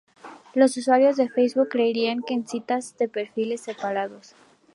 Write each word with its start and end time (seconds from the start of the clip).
Los 0.55 0.75
usuarios 0.77 1.15
de 1.17 1.29
Facebook 1.29 1.67
crearían 1.69 2.23
un 2.27 2.43
perfil 3.11 3.45
de 3.49 3.57
citas 3.59 3.63
separado. 3.71 4.19